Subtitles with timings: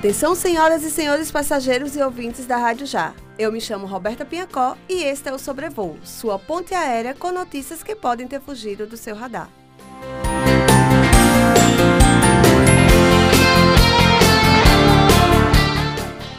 [0.00, 3.12] Atenção, senhoras e senhores passageiros e ouvintes da Rádio Já.
[3.38, 7.82] Eu me chamo Roberta Pinhacó e este é o Sobrevoo, sua ponte aérea com notícias
[7.82, 9.50] que podem ter fugido do seu radar.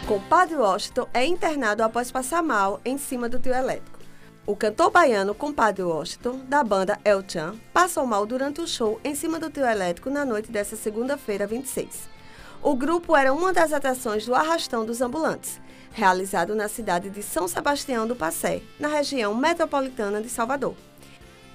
[0.08, 4.00] Compadre Washington é internado após passar mal em cima do trio elétrico.
[4.44, 9.14] O cantor baiano Compadre Washington, da banda El Chan, passou mal durante o show em
[9.14, 12.21] cima do trio elétrico na noite desta segunda-feira, 26.
[12.64, 15.60] O grupo era uma das atrações do Arrastão dos Ambulantes,
[15.94, 20.76] realizado na cidade de São Sebastião do Passé, na região metropolitana de Salvador.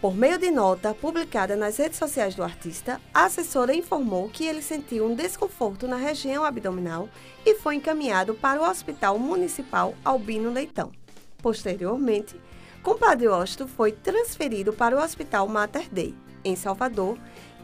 [0.01, 4.61] Por meio de nota publicada nas redes sociais do artista, a assessora informou que ele
[4.61, 7.09] sentiu um desconforto na região abdominal
[7.45, 10.91] e foi encaminhado para o Hospital Municipal Albino Leitão.
[11.39, 12.35] Posteriormente,
[12.83, 17.17] Compadre Osto foi transferido para o Hospital Mater Dei, em Salvador,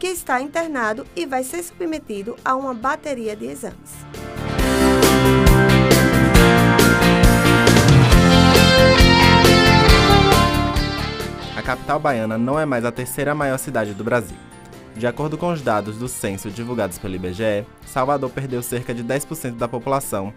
[0.02, 4.04] que está internado e vai ser submetido a uma bateria de exames.
[11.54, 14.36] a capital baiana não é mais a terceira maior cidade do Brasil.
[14.96, 19.56] De acordo com os dados do censo divulgados pelo IBGE, Salvador perdeu cerca de 10%
[19.56, 20.34] da população,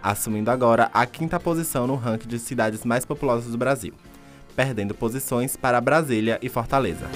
[0.00, 3.94] assumindo agora a quinta posição no ranking de cidades mais populosas do Brasil,
[4.54, 7.08] perdendo posições para Brasília e Fortaleza.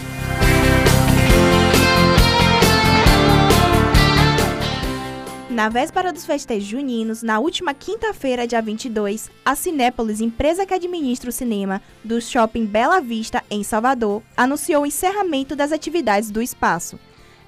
[5.53, 11.29] Na véspera dos festejos juninos, na última quinta-feira, dia 22, a Cinépolis, empresa que administra
[11.29, 16.99] o cinema do Shopping Bela Vista, em Salvador, anunciou o encerramento das atividades do espaço.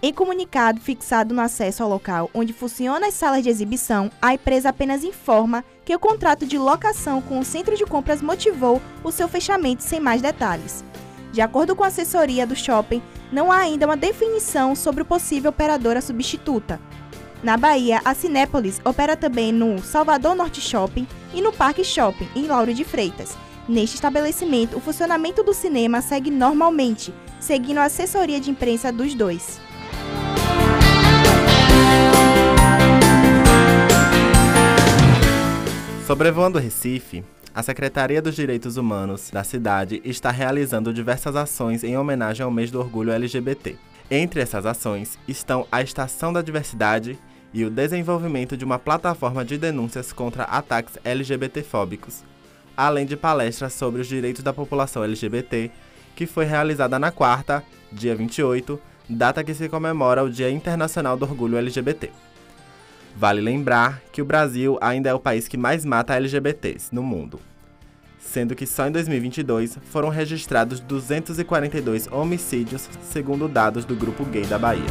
[0.02, 4.68] Em comunicado fixado no acesso ao local onde funcionam as salas de exibição, a empresa
[4.68, 9.26] apenas informa que o contrato de locação com o centro de compras motivou o seu
[9.28, 10.84] fechamento sem mais detalhes.
[11.32, 15.48] De acordo com a assessoria do shopping, não há ainda uma definição sobre o possível
[15.48, 16.78] operadora substituta.
[17.42, 22.46] Na Bahia, a Cinépolis opera também no Salvador Norte Shopping e no Parque Shopping, em
[22.46, 23.36] Lauro de Freitas.
[23.68, 29.60] Neste estabelecimento, o funcionamento do cinema segue normalmente, seguindo a assessoria de imprensa dos dois.
[36.06, 37.24] Sobrevoando Recife,
[37.54, 42.70] a Secretaria dos Direitos Humanos da cidade está realizando diversas ações em homenagem ao mês
[42.70, 43.76] do orgulho LGBT.
[44.10, 47.18] Entre essas ações estão a Estação da Diversidade
[47.54, 52.22] e o desenvolvimento de uma plataforma de denúncias contra ataques LGBTfóbicos,
[52.76, 55.70] além de palestras sobre os direitos da população LGBT,
[56.14, 58.78] que foi realizada na quarta, dia 28,
[59.08, 62.10] data que se comemora o Dia Internacional do Orgulho LGBT.
[63.16, 67.38] Vale lembrar que o Brasil ainda é o país que mais mata LGBTs no mundo,
[68.24, 74.58] sendo que só em 2022 foram registrados 242 homicídios, segundo dados do Grupo Gay da
[74.58, 74.82] Bahia.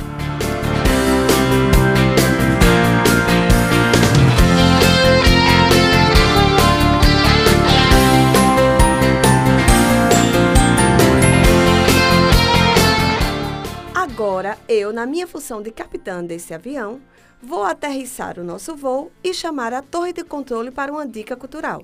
[13.94, 17.02] Agora, eu, na minha função de capitã desse avião,
[17.42, 21.84] vou aterrissar o nosso voo e chamar a torre de controle para uma dica cultural.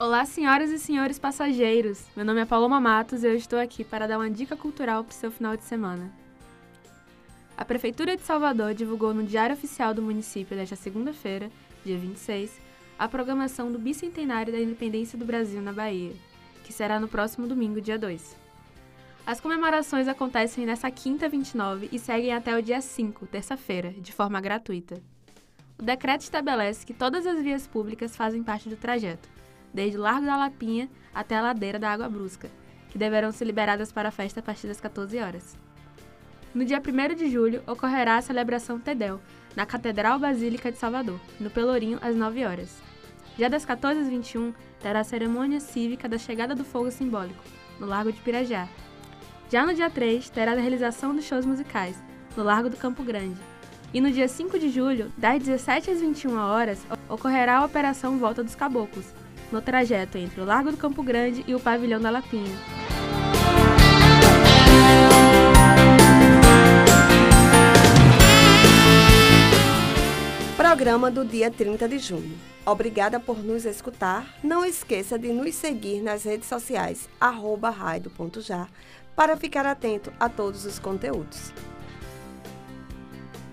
[0.00, 2.06] Olá, senhoras e senhores passageiros.
[2.14, 5.10] Meu nome é Paloma Matos e eu estou aqui para dar uma dica cultural para
[5.10, 6.08] o seu final de semana.
[7.56, 11.50] A Prefeitura de Salvador divulgou no Diário Oficial do município desta segunda-feira,
[11.84, 12.60] dia 26,
[12.96, 16.12] a programação do Bicentenário da Independência do Brasil na Bahia,
[16.62, 18.36] que será no próximo domingo, dia 2.
[19.26, 24.40] As comemorações acontecem nessa quinta 29 e seguem até o dia 5, terça-feira, de forma
[24.40, 25.02] gratuita.
[25.76, 29.28] O decreto estabelece que todas as vias públicas fazem parte do trajeto,
[29.72, 32.50] desde o Largo da Lapinha até a ladeira da Água Brusca,
[32.90, 35.56] que deverão ser liberadas para a festa a partir das 14 horas.
[36.54, 39.20] No dia 1 de julho ocorrerá a celebração Tedel,
[39.54, 42.82] na Catedral Basílica de Salvador, no Pelourinho, às 9 horas.
[43.38, 47.42] Já das 14 às 21, terá a cerimônia cívica da chegada do fogo simbólico,
[47.78, 48.68] no Largo de Pirajá,
[49.50, 51.96] já no dia 3, terá a realização dos shows musicais,
[52.36, 53.40] no Largo do Campo Grande.
[53.94, 58.44] E no dia 5 de julho, das 17 às 21 horas, ocorrerá a Operação Volta
[58.44, 59.06] dos Caboclos,
[59.50, 62.56] no trajeto entre o Largo do Campo Grande e o Pavilhão da Lapinha.
[70.56, 72.38] Programa do dia 30 de junho.
[72.66, 74.38] Obrigada por nos escutar.
[74.44, 77.74] Não esqueça de nos seguir nas redes sociais, arroba
[79.16, 81.52] para ficar atento a todos os conteúdos.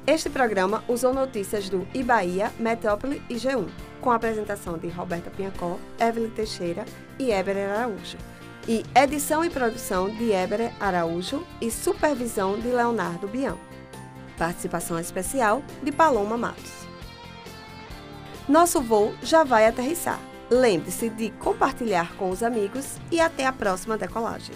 [0.06, 3.68] Este programa usou notícias do Ibaía, Metrópole e G1,
[4.05, 6.85] com a apresentação de Roberta Pinhacó, Evelyn Teixeira
[7.17, 8.19] e Eber Araújo.
[8.67, 13.57] E edição e produção de Eber Araújo e supervisão de Leonardo Bião.
[14.37, 16.71] Participação especial de Paloma Matos.
[18.47, 20.19] Nosso voo já vai aterrissar.
[20.51, 24.53] Lembre-se de compartilhar com os amigos e até a próxima decolagem.